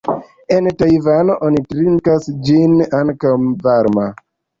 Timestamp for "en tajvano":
0.53-1.35